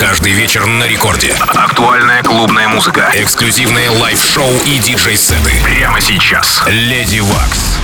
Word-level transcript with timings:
Каждый 0.00 0.32
вечер 0.32 0.66
на 0.66 0.84
рекорде. 0.84 1.34
Актуальная 1.54 2.22
клубная 2.22 2.68
музыка. 2.68 3.10
Эксклюзивные 3.14 3.88
лайв-шоу 3.90 4.50
и 4.66 4.78
диджей-сеты. 4.78 5.52
Прямо 5.64 6.00
сейчас. 6.00 6.62
Леди 6.66 7.20
Вакс. 7.20 7.78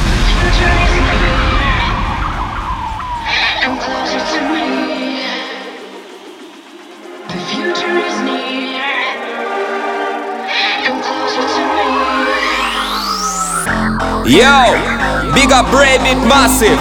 Yo, 14.25 15.33
big 15.35 15.51
up 15.51 15.67
Brave 15.71 16.17
Massive. 16.27 16.79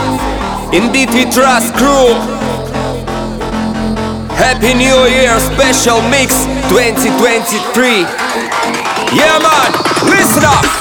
Indeed, 0.74 1.10
we 1.14 1.26
trust 1.26 1.74
crew. 1.76 2.41
Happy 4.42 4.74
New 4.74 5.06
Year 5.06 5.38
special 5.40 6.02
mix 6.10 6.46
2023. 6.74 8.02
Yeah, 9.14 9.38
man, 9.38 9.72
listen 10.10 10.44
up. 10.44 10.81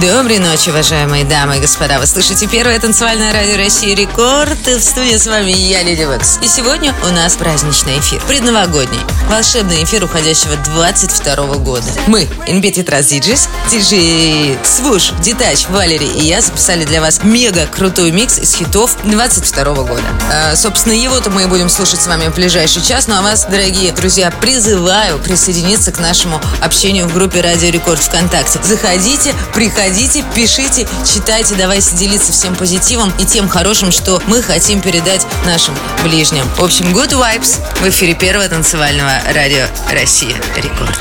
Доброй 0.00 0.38
ночи, 0.38 0.70
уважаемые 0.70 1.24
дамы 1.24 1.56
и 1.56 1.60
господа. 1.60 1.98
Вы 1.98 2.06
слышите 2.06 2.46
первое 2.46 2.78
танцевальное 2.78 3.32
радио 3.32 3.56
России 3.56 3.96
Рекорд. 3.96 4.68
И 4.68 4.74
в 4.74 4.80
студии 4.80 5.16
с 5.16 5.26
вами 5.26 5.50
я, 5.50 5.82
Леди 5.82 6.02
Векс. 6.02 6.38
И 6.40 6.46
сегодня 6.46 6.94
у 7.02 7.08
нас 7.08 7.34
праздничный 7.34 7.98
эфир. 7.98 8.22
Предновогодний. 8.28 9.00
Волшебный 9.28 9.82
эфир 9.82 10.04
уходящего 10.04 10.56
22 10.56 11.36
года. 11.56 11.84
Мы, 12.06 12.28
Инбит 12.46 12.76
Витрас 12.76 13.06
Диджис, 13.06 13.48
диджей 13.72 14.56
Свуш, 14.62 15.10
Детач, 15.20 15.66
Валерий 15.68 16.12
и 16.12 16.26
я 16.26 16.42
записали 16.42 16.84
для 16.84 17.00
вас 17.00 17.24
мега 17.24 17.66
крутой 17.66 18.12
микс 18.12 18.38
из 18.38 18.54
хитов 18.54 18.96
22 19.02 19.64
года. 19.82 20.02
А, 20.32 20.54
собственно, 20.54 20.92
его-то 20.92 21.30
мы 21.30 21.42
и 21.42 21.46
будем 21.46 21.68
слушать 21.68 22.00
с 22.00 22.06
вами 22.06 22.28
в 22.28 22.36
ближайший 22.36 22.82
час. 22.82 23.08
Ну 23.08 23.16
а 23.16 23.22
вас, 23.22 23.46
дорогие 23.50 23.90
друзья, 23.90 24.30
призываю 24.30 25.18
присоединиться 25.18 25.90
к 25.90 25.98
нашему 25.98 26.40
общению 26.62 27.08
в 27.08 27.14
группе 27.14 27.40
Радио 27.40 27.70
Рекорд 27.70 28.00
ВКонтакте. 28.00 28.60
Заходите, 28.62 29.34
приходите 29.54 29.87
Приходите, 29.88 30.22
пишите, 30.34 30.86
читайте, 31.02 31.54
давайте 31.54 31.96
делиться 31.96 32.30
всем 32.30 32.54
позитивом 32.54 33.10
и 33.18 33.24
тем 33.24 33.48
хорошим, 33.48 33.90
что 33.90 34.22
мы 34.26 34.42
хотим 34.42 34.82
передать 34.82 35.26
нашим 35.46 35.74
ближним. 36.04 36.44
В 36.58 36.62
общем, 36.62 36.84
good 36.88 37.12
vibes 37.12 37.58
в 37.80 37.88
эфире 37.88 38.12
первого 38.12 38.46
танцевального 38.50 39.18
радио 39.32 39.64
Россия 39.90 40.36
Рекорд. 40.56 40.94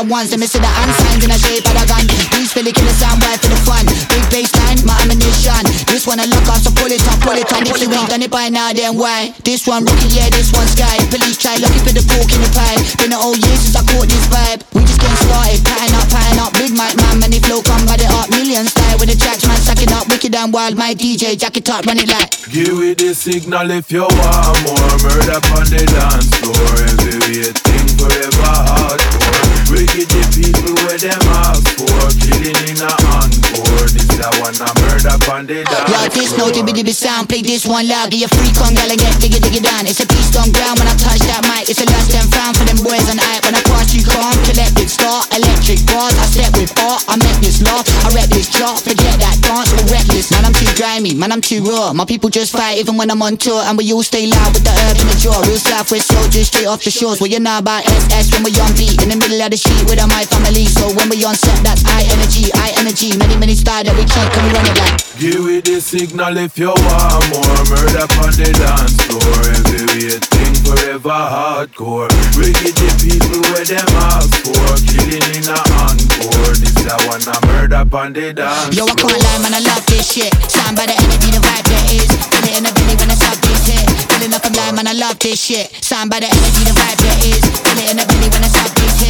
My 0.00 0.08
ones, 0.08 0.30
let 0.32 0.40
me 0.40 0.48
see 0.48 0.60
the 0.60 0.70
hand 0.70 0.92
signs 0.96 1.24
in 1.24 1.30
a 1.30 1.36
shape 1.36 1.66
of 1.68 1.76
a 1.76 1.84
gun. 1.84 2.04
Please 2.32 2.52
feel 2.52 2.64
the 2.64 2.72
killer 2.72 2.96
sound 2.96 3.20
right 3.20 3.36
for 3.36 3.52
the 3.52 3.60
fun. 3.68 3.84
Big 4.08 4.24
bassline, 4.32 4.80
my 4.88 4.96
ammunition. 5.04 5.60
This 5.84 6.08
one 6.08 6.16
I 6.16 6.24
look 6.24 6.46
off, 6.48 6.64
so 6.64 6.72
pull 6.72 6.88
it 6.88 7.04
up, 7.04 7.20
pull 7.20 7.36
it 7.36 7.44
up. 7.52 7.60
If 7.68 7.76
you 7.76 7.92
ain't 7.92 8.08
done 8.08 8.24
it 8.24 8.32
by 8.32 8.48
now, 8.48 8.72
then 8.72 8.96
why? 8.96 9.36
This 9.44 9.68
one 9.68 9.84
rookie, 9.84 10.16
yeah, 10.16 10.32
this 10.32 10.52
one 10.56 10.64
sky. 10.68 10.96
Police 11.12 11.36
try 11.36 11.60
looking 11.60 11.84
for 11.84 11.92
the 11.92 12.04
pork 12.08 12.32
in 12.32 12.40
the 12.40 12.48
pie. 12.56 12.80
Been 12.96 13.12
a 13.12 13.18
whole 13.20 13.36
year 13.36 13.56
since 13.60 13.76
I 13.76 13.84
caught 13.84 14.08
this 14.08 14.24
vibe. 14.32 14.64
We 14.72 14.88
just 14.88 15.00
getting 15.04 15.20
started, 15.28 15.60
pattern 15.68 15.92
up, 16.00 16.08
pattern 16.08 16.38
up. 16.40 16.52
Big 16.56 16.72
mic 16.72 16.94
man, 16.96 17.16
man, 17.20 17.30
the 17.34 17.40
flow 17.44 17.60
come 17.60 17.84
by 17.84 18.00
the 18.00 18.08
up. 18.08 18.32
Million 18.32 18.64
style 18.64 18.96
with 18.96 19.12
the 19.12 19.18
tracks, 19.20 19.44
man, 19.44 19.60
sucking 19.60 19.92
up. 19.92 20.08
Wicked 20.08 20.32
and 20.32 20.48
wild, 20.48 20.80
my 20.80 20.96
DJ, 20.96 21.36
jacket 21.36 21.68
top, 21.68 21.84
run 21.84 22.00
it 22.00 22.08
like. 22.08 22.32
Give 22.48 22.78
it 22.88 22.96
the 22.96 23.12
signal 23.12 23.68
if 23.68 23.92
you 23.92 24.08
want 24.08 24.56
more. 24.64 24.96
Murder 25.04 25.44
on 25.60 25.68
the 25.68 25.82
dance 25.84 26.32
floor. 26.40 26.72
Every 26.88 27.52
thing 27.52 27.88
forever 28.00 28.48
hardcore. 28.64 29.49
Wicked 29.70 30.10
the 30.10 30.22
people 30.34 30.74
where 30.82 30.98
them 30.98 31.22
ask 31.46 31.62
for. 31.78 32.02
Killing 32.18 32.58
in 32.66 32.82
a 32.82 32.90
encore. 33.14 33.86
This 33.94 34.10
I 34.20 34.28
wanna 34.42 34.68
murder 34.84 35.16
on 35.32 35.48
the 35.48 35.64
dance 35.64 35.88
Yo, 35.88 36.00
this 36.12 36.36
no 36.36 36.52
dibby 36.52 36.76
dibby 36.76 36.92
sound. 36.92 37.28
Play 37.30 37.40
this 37.40 37.64
one 37.64 37.88
loud. 37.88 38.10
Get 38.10 38.20
your 38.20 38.32
freak 38.34 38.58
on, 38.60 38.76
gal, 38.76 38.90
and 38.90 39.00
get 39.00 39.16
diggy 39.16 39.40
diggy 39.40 39.62
down. 39.62 39.88
It's 39.88 40.02
a 40.02 40.06
beast 40.10 40.36
on 40.36 40.52
ground 40.52 40.76
when 40.76 40.88
I 40.90 40.94
touch 41.00 41.22
that 41.24 41.40
mic. 41.48 41.70
It's 41.70 41.80
a 41.80 41.86
last 41.88 42.12
and 42.12 42.28
found 42.28 42.58
for 42.58 42.68
them 42.68 42.82
boys 42.84 43.06
on 43.08 43.16
hype. 43.16 43.46
When 43.48 43.56
I 43.56 43.62
pass 43.64 43.94
you 43.96 44.04
calm, 44.04 44.34
collected 44.44 44.90
start, 44.90 45.30
electric 45.32 45.80
bars. 45.88 46.12
I 46.20 46.26
step 46.28 46.52
with 46.58 46.74
art, 46.84 47.06
I 47.08 47.16
make 47.16 47.38
this 47.40 47.62
law. 47.62 47.80
I 48.04 48.12
rep 48.12 48.28
this 48.28 48.50
chart, 48.50 48.82
forget 48.82 49.16
that 49.22 49.38
dance 49.40 49.72
or 49.72 49.86
reckless. 49.88 50.28
Man, 50.34 50.44
I'm 50.44 50.52
too 50.52 50.68
grimy, 50.76 51.14
man, 51.14 51.32
I'm 51.32 51.40
too 51.40 51.64
raw. 51.64 51.94
My 51.94 52.04
people 52.04 52.28
just 52.28 52.52
fight 52.52 52.76
even 52.76 53.00
when 53.00 53.08
I'm 53.08 53.22
on 53.22 53.38
tour. 53.40 53.62
And 53.64 53.78
we 53.78 53.88
all 53.94 54.02
stay 54.02 54.26
loud 54.26 54.52
with 54.52 54.66
the 54.66 54.74
herb 54.74 55.00
in 55.00 55.06
the 55.08 55.16
jaw. 55.16 55.40
Real 55.48 55.56
Southwest 55.56 56.12
soldiers 56.12 56.52
straight 56.52 56.68
off 56.68 56.84
the 56.84 56.90
shores. 56.90 57.20
Well, 57.20 57.30
you 57.30 57.40
know 57.40 57.56
about 57.56 57.86
SS 57.86 58.34
when 58.36 58.44
we 58.44 58.52
on 58.60 58.72
beat. 58.76 59.00
In 59.00 59.08
the 59.08 59.16
middle 59.16 59.40
of 59.40 59.50
the 59.54 59.59
street 59.60 59.84
with 59.84 60.00
my 60.08 60.24
family. 60.24 60.64
So 60.64 60.88
when 60.96 61.12
we 61.12 61.20
on 61.24 61.36
set, 61.36 61.60
that's 61.60 61.84
high 61.84 62.08
energy, 62.08 62.48
high 62.56 62.72
energy. 62.80 63.12
Many, 63.20 63.36
many 63.36 63.54
style 63.54 63.84
that 63.84 63.92
we 63.94 64.08
keep, 64.08 64.26
can 64.32 64.42
we 64.48 64.50
run 64.56 64.64
it 64.64 64.76
like? 64.80 64.96
Give 65.20 65.44
it 65.52 65.68
the 65.68 65.84
signal 65.84 66.36
if 66.40 66.56
you 66.56 66.72
want 66.72 67.22
more. 67.28 67.60
Murder 67.68 68.08
on 68.24 68.32
the 68.32 68.48
dance 68.56 68.96
floor. 69.04 69.36
Every 69.52 70.16
thing 70.16 70.54
forever 70.64 71.12
hardcore. 71.12 72.08
Wicked 72.40 72.72
the 72.72 72.88
people 73.04 73.44
where 73.52 73.66
them 73.68 73.84
ask 74.08 74.32
for. 74.40 74.72
Killing 74.88 75.28
in 75.36 75.44
a 75.44 75.58
encore. 75.84 76.56
This 76.56 76.80
I 76.88 76.96
wanna 77.06 77.36
murder 77.46 77.84
on 77.84 78.10
the 78.16 78.32
dance 78.32 78.74
Yo, 78.74 78.88
I 78.88 78.94
can't 78.96 79.12
lie, 79.12 79.38
man, 79.44 79.54
I 79.54 79.60
love 79.60 79.84
this 79.86 80.08
shit. 80.08 80.32
Sound 80.48 80.74
by 80.74 80.88
the 80.88 80.96
energy, 80.96 81.28
the 81.30 81.38
vibe 81.44 81.68
there 81.68 81.86
is. 81.92 82.08
Feel 82.32 82.46
it 82.48 82.56
in 82.56 82.64
the 82.64 82.72
belly 82.72 82.96
when 82.96 83.12
I 83.12 83.16
stop 83.20 83.36
this 83.44 83.68
hit. 83.68 83.86
Feeling 84.08 84.32
up 84.32 84.44
and 84.48 84.56
lie, 84.56 84.72
man, 84.72 84.88
I 84.88 84.96
love 84.96 85.18
this 85.20 85.36
shit. 85.36 85.68
Sound 85.84 86.08
by 86.08 86.18
the 86.24 86.32
energy, 86.32 86.64
the 86.64 86.72
vibe 86.72 86.98
there 87.04 87.18
is. 87.28 87.44
Feel 87.60 87.78
it 87.78 87.90
in 87.92 87.96
the 88.00 88.06
belly 88.08 88.28
when 88.32 88.42
I 88.42 88.48
stop 88.48 88.72
this 88.74 88.96
hit. 89.04 89.09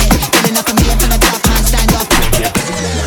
Up 0.50 0.68
and 0.68 0.80
me 0.80 0.84
from 0.84 1.10
the 1.10 1.18
top, 1.18 1.46
man, 1.46 1.64
stand 1.64 1.94
up. 1.94 2.99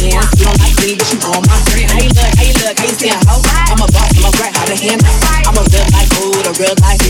You 0.00 0.46
don't 0.46 0.58
like 0.58 0.76
me, 0.80 0.96
but 0.96 1.06
you 1.12 1.18
on 1.36 1.42
my 1.46 1.58
look, 2.16 2.32
look. 2.64 2.76
I'm 3.68 3.82
a 3.82 3.86
boss, 3.92 4.12
I'm 4.16 4.24
a. 4.24 4.32
I'm 5.46 5.58
a 5.58 5.64
real 5.68 5.86
life 5.92 6.08
a 6.46 6.52
real 6.58 6.74
life 6.80 7.01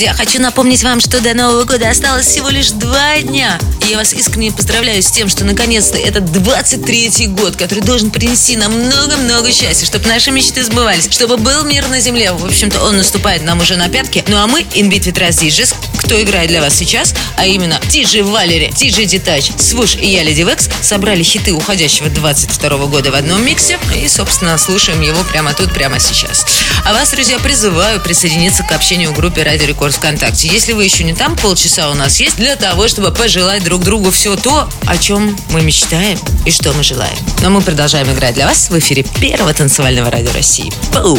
друзья, 0.00 0.14
хочу 0.14 0.40
напомнить 0.40 0.82
вам, 0.82 0.98
что 0.98 1.20
до 1.20 1.34
Нового 1.34 1.64
года 1.64 1.90
осталось 1.90 2.24
всего 2.24 2.48
лишь 2.48 2.70
два 2.70 3.20
дня. 3.20 3.58
И 3.84 3.90
я 3.90 3.98
вас 3.98 4.14
искренне 4.14 4.50
поздравляю 4.50 5.02
с 5.02 5.10
тем, 5.10 5.28
что 5.28 5.44
наконец-то 5.44 5.98
этот 5.98 6.24
23-й 6.24 7.26
год, 7.26 7.56
который 7.56 7.80
должен 7.80 8.10
принести 8.10 8.56
нам 8.56 8.72
много-много 8.72 9.52
счастья, 9.52 9.84
чтобы 9.84 10.08
наши 10.08 10.30
мечты 10.30 10.64
сбывались, 10.64 11.06
чтобы 11.10 11.36
был 11.36 11.64
мир 11.64 11.86
на 11.88 12.00
земле. 12.00 12.32
В 12.32 12.46
общем-то, 12.46 12.82
он 12.82 12.96
наступает 12.96 13.42
нам 13.42 13.60
уже 13.60 13.76
на 13.76 13.90
пятки. 13.90 14.24
Ну 14.26 14.38
а 14.38 14.46
мы, 14.46 14.62
In 14.62 14.90
Raz 14.90 15.42
DJs, 15.42 15.74
кто 16.10 16.20
играет 16.20 16.48
для 16.48 16.60
вас 16.60 16.74
сейчас, 16.74 17.14
а 17.36 17.46
именно 17.46 17.74
DJ 17.84 18.24
Валери, 18.24 18.72
DJ 18.74 19.04
Детач, 19.04 19.52
Свуш 19.56 19.94
и 19.94 20.08
я, 20.08 20.24
Леди 20.24 20.40
Векс, 20.40 20.68
собрали 20.82 21.22
хиты 21.22 21.52
уходящего 21.52 22.08
22 22.08 22.86
года 22.86 23.12
в 23.12 23.14
одном 23.14 23.46
миксе 23.46 23.78
и, 23.94 24.08
собственно, 24.08 24.58
слушаем 24.58 25.00
его 25.02 25.22
прямо 25.22 25.54
тут, 25.54 25.72
прямо 25.72 26.00
сейчас. 26.00 26.44
А 26.84 26.92
вас, 26.94 27.12
друзья, 27.12 27.38
призываю 27.38 28.00
присоединиться 28.00 28.64
к 28.64 28.72
общению 28.72 29.12
в 29.12 29.14
группе 29.14 29.44
Радио 29.44 29.66
Рекорд 29.66 29.94
ВКонтакте. 29.94 30.48
Если 30.48 30.72
вы 30.72 30.82
еще 30.82 31.04
не 31.04 31.12
там, 31.12 31.36
полчаса 31.36 31.88
у 31.92 31.94
нас 31.94 32.18
есть 32.18 32.34
для 32.34 32.56
того, 32.56 32.88
чтобы 32.88 33.12
пожелать 33.12 33.62
друг 33.62 33.84
другу 33.84 34.10
все 34.10 34.34
то, 34.34 34.68
о 34.86 34.98
чем 34.98 35.38
мы 35.50 35.62
мечтаем 35.62 36.18
и 36.44 36.50
что 36.50 36.72
мы 36.72 36.82
желаем. 36.82 37.16
Но 37.40 37.50
мы 37.50 37.60
продолжаем 37.60 38.10
играть 38.12 38.34
для 38.34 38.48
вас 38.48 38.68
в 38.68 38.76
эфире 38.76 39.04
первого 39.20 39.54
танцевального 39.54 40.10
радио 40.10 40.32
России. 40.32 40.72
Пау! 40.92 41.16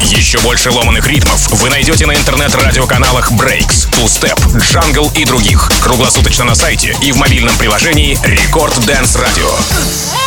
Еще 0.00 0.38
больше 0.38 0.70
ломаных 0.70 1.06
ритмов 1.06 1.46
вы 1.60 1.68
найдете 1.68 2.06
на 2.06 2.14
интернет-радиоканалах 2.14 3.32
Breaks, 3.32 3.86
Two 3.90 4.06
Step, 4.06 4.38
Jungle 4.56 5.12
и 5.14 5.26
других. 5.26 5.70
Круглосуточно 5.82 6.44
на 6.44 6.54
сайте 6.54 6.96
и 7.02 7.12
в 7.12 7.16
мобильном 7.16 7.54
приложении 7.58 8.18
Рекорд 8.24 8.74
Dance 8.78 9.20
Radio. 9.20 10.23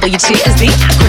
WT 0.00 0.99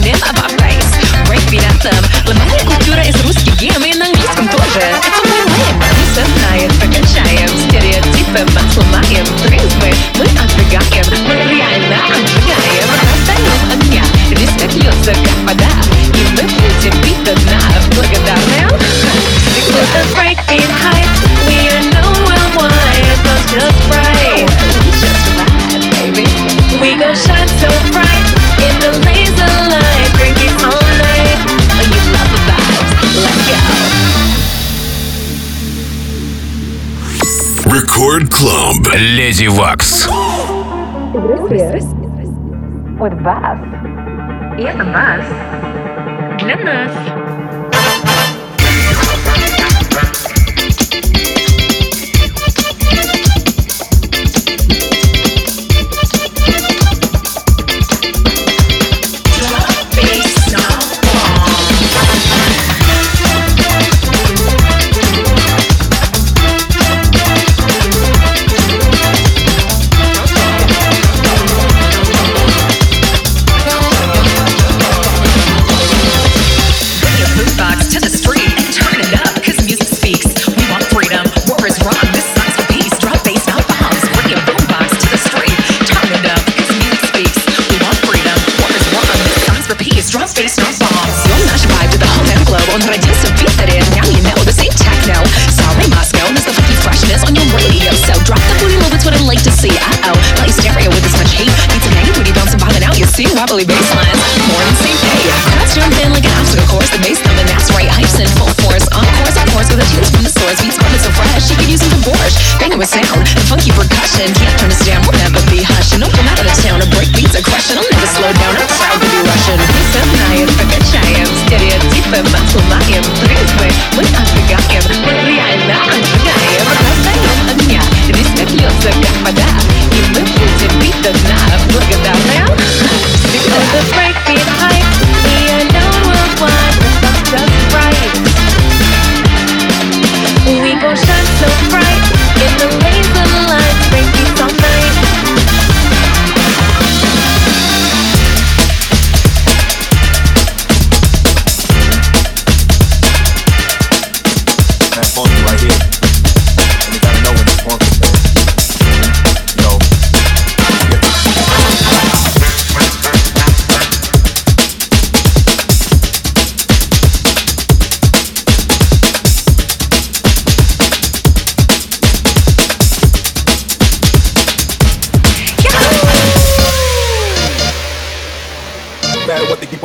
Леди 38.93 39.47
Вакс. 39.47 40.09
With 42.99 43.23
вас. 43.23 43.59
И 44.59 44.63
это 44.63 44.83
вас. 44.83 45.21
Для 46.39 46.57
нас. 46.57 47.20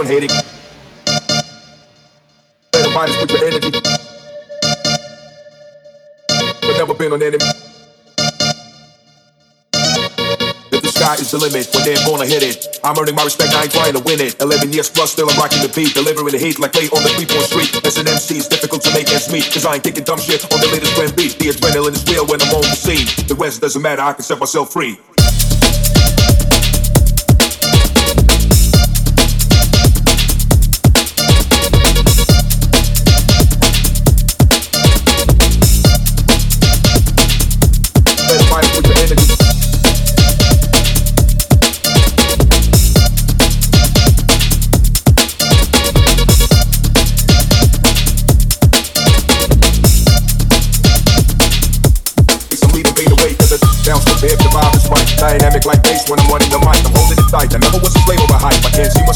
Keep 0.06 0.16
on 0.16 0.22
hating. 0.22 0.30
Better 2.72 2.90
mind 2.94 3.10
is 3.10 3.16
put 3.16 3.30
your 3.30 3.44
energy. 3.44 3.70
But 6.60 6.78
never 6.78 6.94
been 6.94 7.12
on 7.12 7.22
enemy. 7.22 7.44
If 10.72 10.82
the 10.82 10.88
sky 10.88 11.14
is 11.14 11.30
the 11.30 11.38
limit, 11.38 11.68
when 11.74 11.84
they're 11.84 12.06
gonna 12.06 12.26
hit 12.26 12.42
it. 12.42 12.78
I'm 12.84 12.98
earning 12.98 13.14
my 13.14 13.24
respect, 13.24 13.54
I 13.54 13.64
ain't 13.64 13.72
trying 13.72 13.94
to 13.94 14.00
win 14.00 14.20
it. 14.20 14.40
11 14.40 14.72
years 14.72 14.90
plus, 14.90 15.12
still 15.12 15.30
I'm 15.30 15.38
rocking 15.38 15.62
the 15.62 15.72
beat. 15.74 15.94
Delivering 15.94 16.32
the 16.32 16.38
heat 16.38 16.58
like 16.60 16.72
play 16.72 16.88
on 16.90 17.02
the 17.02 17.10
three-point 17.10 17.46
street. 17.46 17.84
As 17.84 17.98
an 17.98 18.08
MC, 18.08 18.38
it's 18.38 18.48
difficult 18.48 18.82
to 18.82 18.92
make 18.94 19.08
ends 19.10 19.30
meet. 19.32 19.44
Cause 19.50 19.66
I 19.66 19.74
ain't 19.74 19.84
kicking 19.84 20.04
dumb 20.04 20.20
shit 20.20 20.44
on 20.52 20.60
the 20.60 20.68
latest 20.68 20.94
trend 20.94 21.16
beat. 21.16 21.38
The 21.38 21.50
adrenaline 21.50 21.94
is 21.94 22.04
real 22.06 22.26
when 22.26 22.40
I'm 22.42 22.54
on 22.54 22.62
the 22.62 22.76
scene. 22.76 23.06
The 23.26 23.34
rest 23.34 23.60
doesn't 23.60 23.82
matter, 23.82 24.02
I 24.02 24.12
can 24.12 24.22
set 24.22 24.38
myself 24.38 24.72
free. 24.72 24.98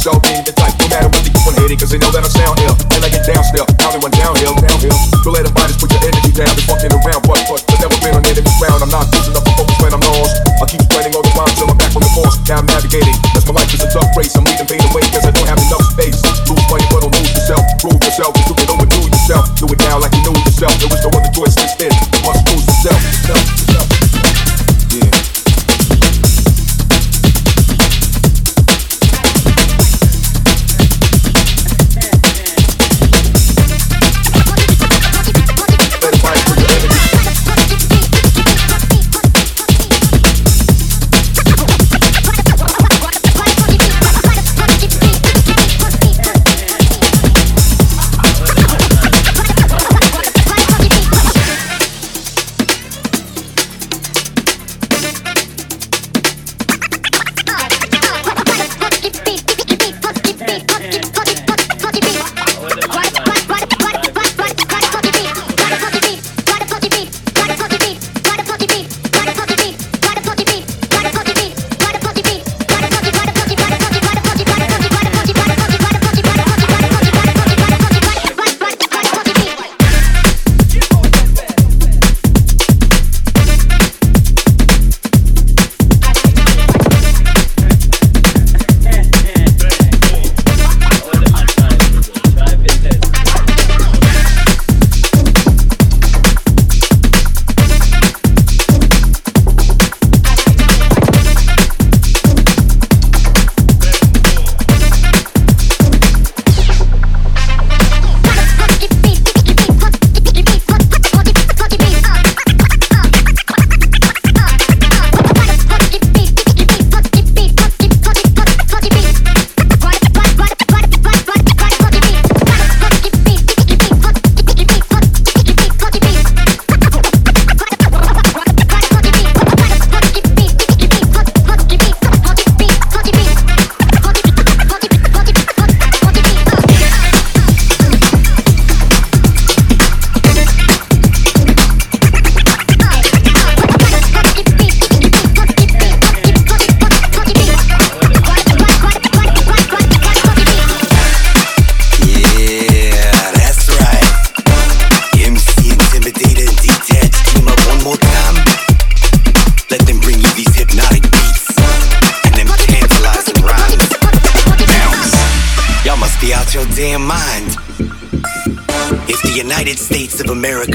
Myself 0.00 0.24
being 0.24 0.40
the 0.48 0.56
type. 0.56 0.72
No 0.80 0.88
matter 0.88 1.12
what 1.12 1.20
they 1.20 1.28
keep 1.28 1.44
on 1.44 1.52
hating 1.60 1.76
cause 1.76 1.92
they 1.92 2.00
know 2.00 2.08
that 2.08 2.24
I 2.24 2.32
sound 2.32 2.56
ill. 2.64 2.72
And 2.96 3.04
I 3.04 3.12
get 3.12 3.20
down 3.20 3.44
still. 3.44 3.68
Now 3.76 3.92
they 3.92 4.00
went 4.00 4.16
downhill, 4.16 4.56
downhill. 4.56 4.96
So 5.20 5.28
let 5.28 5.44
them 5.44 5.52
fighters 5.52 5.76
put 5.76 5.92
your 5.92 6.00
energy 6.00 6.32
down. 6.32 6.48
Been 6.56 6.64
fucking 6.72 6.88
around, 6.88 7.20
but, 7.28 7.36
but, 7.44 7.60
but 7.68 7.76
never 7.84 7.92
been 8.00 8.16
on 8.16 8.24
enemy 8.24 8.48
ground. 8.56 8.80
I'm 8.80 8.88
not 8.88 9.12
losing 9.12 9.36
up 9.36 9.44
the 9.44 9.52
focus 9.60 9.76
when 9.76 9.92
I'm 9.92 10.00
lost. 10.00 10.40
I 10.56 10.64
keep 10.72 10.80
spreading 10.88 11.12
all 11.12 11.20
the 11.20 11.28
rhymes 11.36 11.52
till 11.52 11.68
I'm 11.68 11.76
back 11.76 11.92
from 11.92 12.00
the 12.00 12.12
force. 12.16 12.40
Now 12.48 12.64
I'm 12.64 12.68
navigating. 12.72 13.12
That's 13.36 13.44
my 13.44 13.60
life 13.60 13.68
is 13.76 13.84
a 13.84 13.92
tough 13.92 14.08
race. 14.16 14.32
I'm 14.40 14.48
leading 14.48 14.64
fade 14.64 14.80
away 14.88 15.04
cause 15.12 15.28
I 15.28 15.36
don't 15.36 15.44
have 15.44 15.60
enough 15.60 15.84
space. 15.92 16.16
Lose 16.48 16.64
money 16.72 16.88
but 16.88 17.04
don't 17.04 17.12
lose 17.12 17.36
yourself. 17.36 17.60
Prove 17.84 18.00
yourself. 18.00 18.32
Just 18.40 18.48
do 18.48 18.56
it 18.56 18.72
over, 18.72 18.88
do 18.88 19.04
yourself. 19.04 19.52
Do 19.60 19.68
it 19.68 19.84
now 19.84 20.00
like 20.00 20.09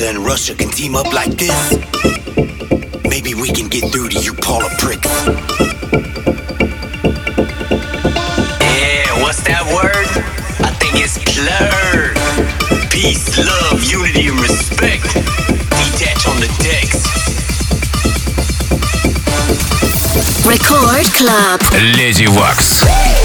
China 0.06 0.20
and 0.20 0.26
Russia 0.26 0.54
can 0.54 0.70
team 0.70 0.96
up 0.96 1.12
like 1.14 1.32
this, 1.32 1.72
maybe 3.10 3.34
we 3.34 3.50
can 3.50 3.68
get 3.68 3.92
through 3.92 4.10
to 4.10 4.20
you 4.20 4.34
Paula 4.34 4.70
pricks. 4.78 5.10
Yeah, 8.62 9.24
what's 9.24 9.42
that 9.46 9.66
word? 9.74 10.08
I 10.64 10.70
think 10.78 10.96
it's 10.98 11.18
plur. 11.18 12.14
Peace, 12.90 13.38
love, 13.38 13.84
unity, 13.84 14.28
and 14.28 14.40
respect. 14.40 15.06
Detach 15.74 16.28
on 16.28 16.40
the 16.40 16.50
decks. 16.62 17.02
Record 20.46 21.06
Club. 21.14 21.62
Леди 21.98 22.28
Вакс. 22.28 23.25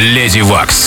Леди 0.00 0.40
Вакс. 0.40 0.79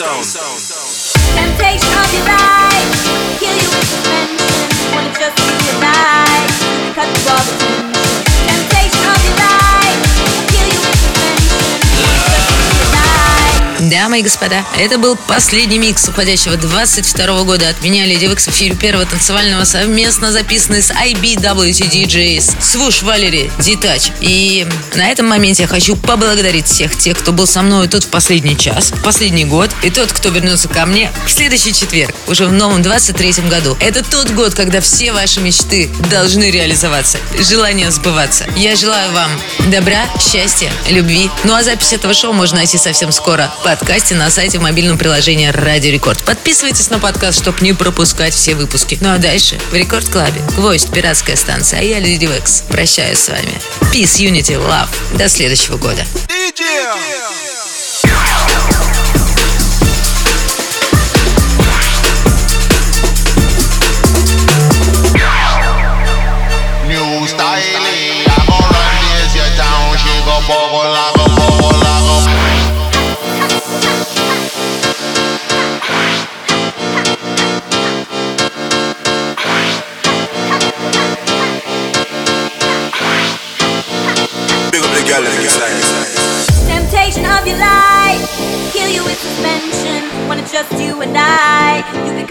Kingston 0.00 0.41
Дамы 13.92 14.20
и 14.20 14.22
господа, 14.22 14.64
это 14.78 14.96
был 14.96 15.16
последний 15.16 15.76
микс 15.76 16.08
уходящего 16.08 16.56
22 16.56 17.42
года 17.42 17.68
от 17.68 17.82
меня, 17.82 18.06
Леди 18.06 18.24
Викс, 18.24 18.46
в 18.46 18.48
эфире 18.48 18.74
первого 18.74 19.04
танцевального 19.04 19.64
совместно 19.64 20.32
записанный 20.32 20.82
с 20.82 20.90
IBWT 20.90 21.90
DJs, 21.90 22.54
Свуш 22.62 23.02
Валери, 23.02 23.52
Дитач. 23.58 24.10
И 24.20 24.66
на 24.94 25.10
этом 25.10 25.28
моменте 25.28 25.64
я 25.64 25.68
хочу 25.68 25.94
поблагодарить 25.94 26.68
всех 26.68 26.96
тех, 26.96 27.18
кто 27.18 27.32
был 27.32 27.46
со 27.46 27.60
мной 27.60 27.86
тут 27.86 28.04
в 28.04 28.08
последний 28.08 28.56
час, 28.56 28.92
в 28.92 29.02
последний 29.02 29.44
год, 29.44 29.68
и 29.82 29.90
тот, 29.90 30.10
кто 30.10 30.30
вернется 30.30 30.68
ко 30.68 30.86
мне 30.86 31.12
в 31.26 31.30
следующий 31.30 31.74
четверг, 31.74 32.14
уже 32.28 32.46
в 32.46 32.52
новом 32.52 32.80
23 32.80 33.42
году. 33.50 33.76
Это 33.78 34.02
тот 34.02 34.30
год, 34.30 34.54
когда 34.54 34.80
все 34.80 35.12
ваши 35.12 35.40
мечты 35.40 35.90
должны 36.10 36.50
реализоваться, 36.50 37.18
желания 37.38 37.90
сбываться. 37.90 38.46
Я 38.56 38.74
желаю 38.74 39.12
вам 39.12 39.30
добра, 39.70 40.06
счастья, 40.18 40.72
любви. 40.88 41.28
Ну 41.44 41.54
а 41.54 41.62
запись 41.62 41.92
этого 41.92 42.14
шоу 42.14 42.32
можно 42.32 42.56
найти 42.56 42.78
совсем 42.78 43.12
скоро 43.12 43.52
в 43.62 43.66
подкасте 43.82 44.14
на 44.14 44.30
сайте 44.30 44.60
в 44.60 44.62
мобильном 44.62 44.96
приложении 44.96 45.48
Радио 45.48 45.90
Рекорд. 45.90 46.22
Подписывайтесь 46.22 46.88
на 46.90 47.00
подкаст, 47.00 47.40
чтобы 47.40 47.62
не 47.62 47.72
пропускать 47.72 48.32
все 48.32 48.54
выпуски. 48.54 48.96
Ну 49.00 49.12
а 49.12 49.18
дальше 49.18 49.58
в 49.72 49.74
Рекорд 49.74 50.08
Клабе 50.08 50.40
Гвоздь, 50.54 50.92
пиратская 50.92 51.34
станция, 51.34 51.80
а 51.80 51.82
я 51.82 51.98
Леди 51.98 52.26
Векс. 52.26 52.62
Прощаюсь 52.68 53.18
с 53.18 53.28
вами. 53.28 53.60
Peace, 53.92 54.20
Unity, 54.20 54.54
Love. 54.54 55.18
До 55.18 55.28
следующего 55.28 55.78
года. 55.78 56.06
New 56.28 57.31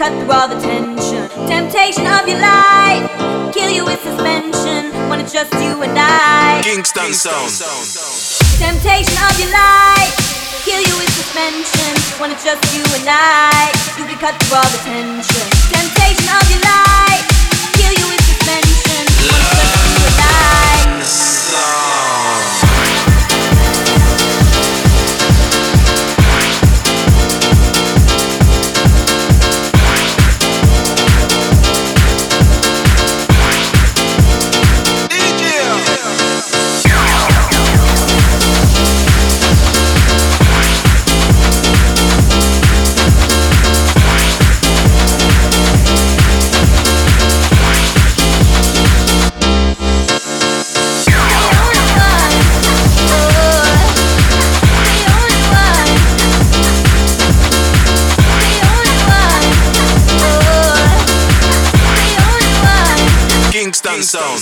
cut 0.02 0.10
through 0.18 0.34
all 0.34 0.50
the 0.50 0.58
tension. 0.58 1.30
Temptation 1.46 2.02
of 2.10 2.26
your 2.26 2.42
life, 2.42 3.06
kill 3.54 3.70
you 3.70 3.84
with 3.84 4.02
suspension. 4.02 4.90
When 5.08 5.20
it's 5.20 5.32
just 5.32 5.54
you 5.62 5.78
and 5.78 5.94
I. 5.94 6.60
Kingston 6.64 7.14
sound. 7.14 7.54
Temptation 8.58 9.14
of 9.22 9.30
your 9.38 9.54
life, 9.54 10.10
kill 10.66 10.82
you 10.82 10.94
with 10.98 11.06
suspension. 11.14 11.94
When 12.18 12.34
it's 12.34 12.42
just 12.42 12.58
you 12.74 12.82
and 12.98 13.06
I, 13.06 13.70
you 13.94 14.02
can 14.10 14.18
cut 14.18 14.34
through 14.42 14.58
all 14.58 14.66
the 14.74 14.82
tension. 14.82 15.46
Temptation 15.70 16.26
of 16.34 16.50
your 16.50 16.66
life, 16.66 17.22
kill 17.78 17.94
you 17.94 18.06
with 18.10 18.22
suspension. 18.26 19.06
When 19.06 19.38
it's 19.38 19.54
just 19.54 19.86
you 19.86 20.02
and 20.02 20.18
I. 20.18 20.82
sound. 64.12 64.38